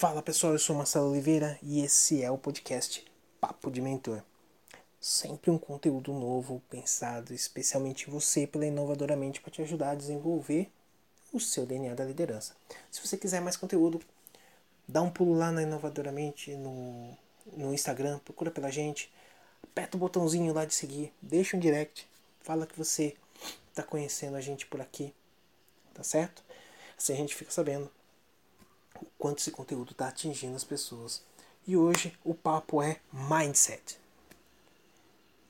[0.00, 3.04] Fala pessoal, eu sou Marcelo Oliveira e esse é o podcast
[3.38, 4.22] Papo de Mentor.
[4.98, 10.70] Sempre um conteúdo novo pensado especialmente em você pela Inovadoramente para te ajudar a desenvolver
[11.30, 12.56] o seu DNA da liderança.
[12.90, 14.00] Se você quiser mais conteúdo,
[14.88, 17.14] dá um pulo lá na Inovadoramente no,
[17.54, 19.12] no Instagram, procura pela gente,
[19.62, 22.08] aperta o botãozinho lá de seguir, deixa um direct,
[22.40, 23.14] fala que você
[23.68, 25.12] está conhecendo a gente por aqui,
[25.92, 26.42] tá certo?
[26.96, 27.90] Assim a gente fica sabendo
[29.18, 31.22] quanto esse conteúdo está atingindo as pessoas.
[31.66, 33.98] E hoje o papo é mindset.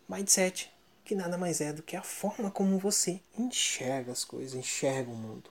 [0.09, 0.73] Mindset,
[1.05, 5.16] que nada mais é do que a forma como você enxerga as coisas, enxerga o
[5.16, 5.51] mundo.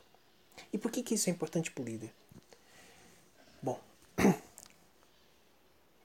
[0.71, 2.13] E por que, que isso é importante para o líder?
[3.61, 3.79] Bom,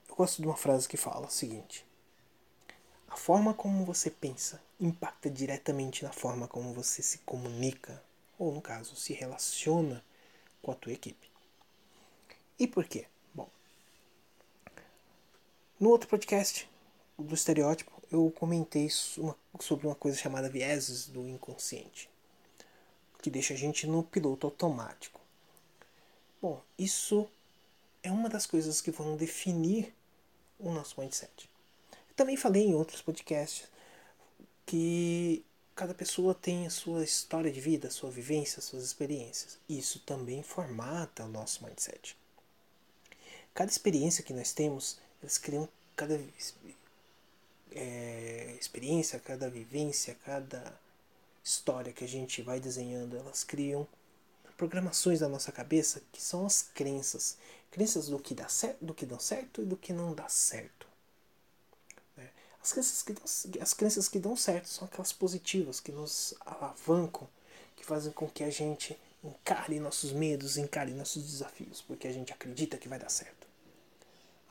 [0.09, 1.85] eu gosto de uma frase que fala o seguinte:
[3.09, 8.03] A forma como você pensa impacta diretamente na forma como você se comunica,
[8.39, 10.05] ou no caso, se relaciona
[10.63, 11.34] com a tua equipe.
[12.59, 13.07] E por quê?
[13.35, 13.49] Bom,
[15.79, 16.69] no outro podcast
[17.19, 22.09] do estereótipo, eu comentei sobre uma coisa chamada vieses do inconsciente,
[23.21, 25.21] que deixa a gente no piloto automático.
[26.41, 27.29] Bom, isso
[28.03, 29.93] é uma das coisas que vão definir
[30.59, 31.51] o nosso mindset.
[31.91, 33.69] Eu também falei em outros podcasts
[34.65, 39.59] que cada pessoa tem a sua história de vida, a sua vivência, as suas experiências.
[39.69, 42.17] Isso também formata o nosso mindset.
[43.55, 46.21] Cada experiência que nós temos, elas criam cada
[47.73, 50.79] é, experiência, cada vivência, cada
[51.43, 53.87] história que a gente vai desenhando, elas criam
[54.57, 57.37] programações da nossa cabeça que são as crenças.
[57.71, 60.87] Crenças do que dá certo, do que dão certo e do que não dá certo.
[62.17, 62.29] Né?
[62.63, 63.25] As crenças que dão,
[63.61, 67.29] as crenças que dão certo são aquelas positivas que nos alavancam,
[67.77, 72.33] que fazem com que a gente encare nossos medos, encare nossos desafios, porque a gente
[72.33, 73.44] acredita que vai dar certo.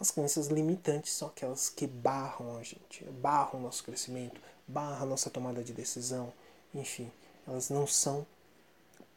[0.03, 5.05] As crenças limitantes são aquelas que barram a gente, barram o nosso crescimento, barram a
[5.05, 6.33] nossa tomada de decisão,
[6.75, 7.09] enfim,
[7.47, 8.27] elas não são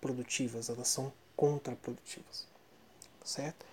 [0.00, 2.46] produtivas, elas são contraprodutivas.
[3.24, 3.66] Certo?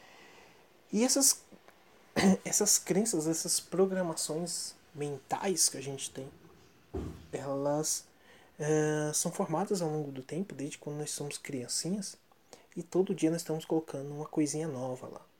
[0.91, 1.44] E essas,
[2.44, 6.28] essas crenças, essas programações mentais que a gente tem,
[7.31, 8.06] elas
[8.57, 12.18] uh, são formadas ao longo do tempo, desde quando nós somos criancinhas,
[12.75, 15.32] e todo dia nós estamos colocando uma coisinha nova lá.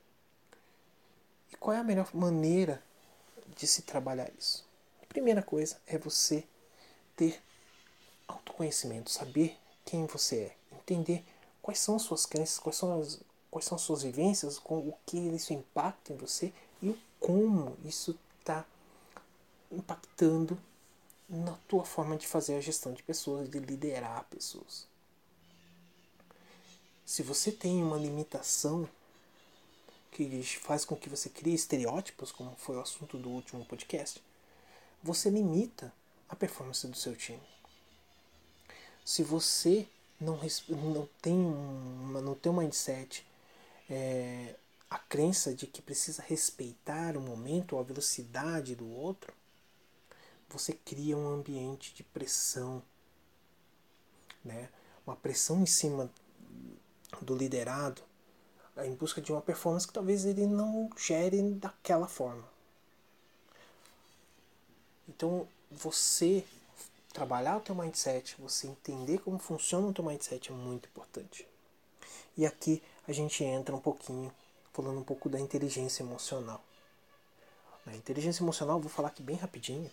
[1.54, 2.82] E qual é a melhor maneira
[3.56, 4.66] de se trabalhar isso?
[5.00, 6.44] A primeira coisa é você
[7.16, 7.40] ter
[8.26, 11.24] autoconhecimento, saber quem você é, entender
[11.62, 13.20] quais são as suas crenças, quais são as,
[13.50, 18.18] quais são as suas vivências, com o que isso impacta em você e como isso
[18.40, 18.66] está
[19.70, 20.58] impactando
[21.28, 24.86] na tua forma de fazer a gestão de pessoas, de liderar pessoas.
[27.06, 28.88] Se você tem uma limitação
[30.14, 34.22] que faz com que você crie estereótipos, como foi o assunto do último podcast,
[35.02, 35.92] você limita
[36.28, 37.42] a performance do seu time.
[39.04, 39.88] Se você
[40.20, 40.38] não,
[40.68, 43.26] não tem uma, no teu mindset
[43.90, 44.54] é,
[44.88, 49.34] a crença de que precisa respeitar o momento ou a velocidade do outro,
[50.48, 52.80] você cria um ambiente de pressão,
[54.44, 54.68] né?
[55.04, 56.08] uma pressão em cima
[57.20, 58.00] do liderado
[58.78, 62.44] em busca de uma performance que talvez ele não gere daquela forma.
[65.08, 66.44] Então, você
[67.12, 71.46] trabalhar o teu mindset, você entender como funciona o teu mindset é muito importante.
[72.36, 74.32] E aqui a gente entra um pouquinho,
[74.72, 76.60] falando um pouco da inteligência emocional.
[77.86, 79.90] A inteligência emocional, vou falar aqui bem rapidinho.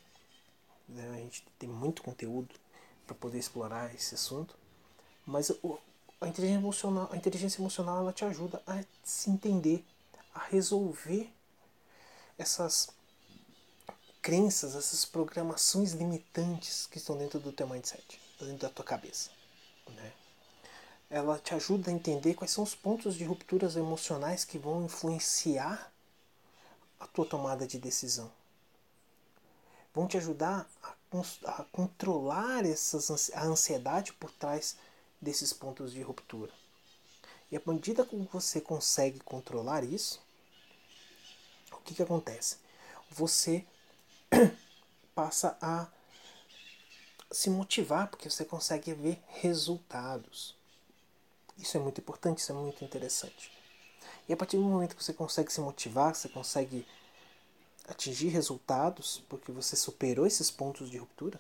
[0.88, 1.10] Né?
[1.14, 2.56] A gente tem muito conteúdo
[3.06, 4.58] para poder explorar esse assunto.
[5.26, 5.52] Mas
[6.22, 9.84] a inteligência emocional, a inteligência emocional ela te ajuda a se entender,
[10.36, 11.34] a resolver
[12.38, 12.90] essas
[14.22, 19.32] crenças, essas programações limitantes que estão dentro do teu mindset, dentro da tua cabeça.
[19.90, 20.14] Né?
[21.10, 25.92] Ela te ajuda a entender quais são os pontos de rupturas emocionais que vão influenciar
[27.00, 28.32] a tua tomada de decisão.
[29.94, 30.94] Vão te ajudar a,
[31.46, 34.78] a controlar essas, a ansiedade por trás
[35.22, 36.52] desses pontos de ruptura.
[37.52, 40.22] E à medida que você consegue controlar isso,
[41.72, 42.58] o que, que acontece?
[43.12, 43.66] Você
[45.14, 45.88] passa a
[47.32, 50.56] se motivar porque você consegue ver resultados.
[51.58, 53.52] Isso é muito importante, isso é muito interessante.
[54.28, 56.88] E a partir do momento que você consegue se motivar, você consegue
[57.88, 61.40] atingir resultados, porque você superou esses pontos de ruptura,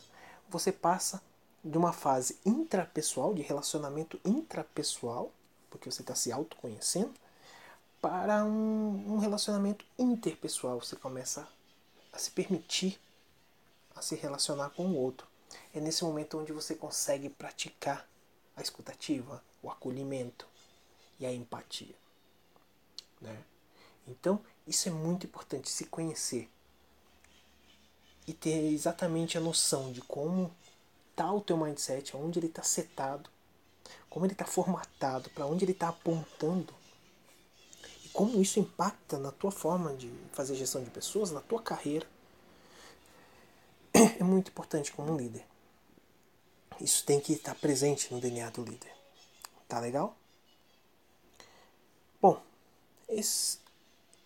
[0.49, 1.21] você passa
[1.63, 5.31] de uma fase intrapessoal, de relacionamento intrapessoal,
[5.69, 7.13] porque você está se autoconhecendo,
[8.01, 10.79] para um, um relacionamento interpessoal.
[10.79, 11.47] Você começa
[12.11, 12.99] a se permitir
[13.95, 15.27] a se relacionar com o outro.
[15.73, 18.07] É nesse momento onde você consegue praticar
[18.55, 20.47] a escutativa, o acolhimento
[21.19, 21.95] e a empatia.
[23.19, 23.43] Né?
[24.07, 26.49] Então, isso é muito importante, se conhecer
[28.27, 30.53] e ter exatamente a noção de como
[31.21, 33.29] está o teu mindset, onde ele está setado,
[34.09, 36.73] como ele está formatado, para onde ele está apontando
[38.03, 42.07] e como isso impacta na tua forma de fazer gestão de pessoas, na tua carreira.
[43.93, 45.45] É muito importante como líder.
[46.79, 48.91] Isso tem que estar presente no DNA do líder.
[49.67, 50.15] Tá legal?
[52.21, 52.41] Bom,
[53.07, 53.59] esse,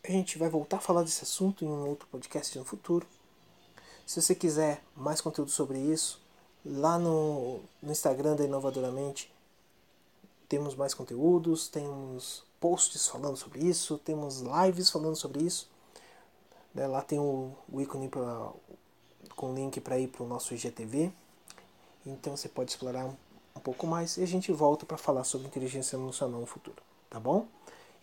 [0.03, 3.07] a gente vai voltar a falar desse assunto em um outro podcast no futuro.
[4.05, 6.24] Se você quiser mais conteúdo sobre isso,
[6.65, 9.31] lá no, no Instagram da Inovadoramente
[10.49, 15.69] temos mais conteúdos, temos posts falando sobre isso, temos lives falando sobre isso.
[16.73, 18.51] Né, lá tem o, o ícone pra,
[19.35, 21.11] com link para ir para o nosso IGTV.
[22.05, 23.15] Então você pode explorar um,
[23.55, 27.19] um pouco mais e a gente volta para falar sobre inteligência emocional no futuro, tá
[27.19, 27.47] bom?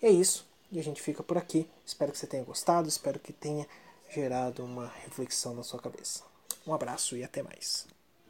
[0.00, 0.46] E é isso.
[0.70, 1.68] E a gente fica por aqui.
[1.84, 3.66] Espero que você tenha gostado, espero que tenha
[4.10, 6.22] gerado uma reflexão na sua cabeça.
[6.66, 7.86] Um abraço e até mais.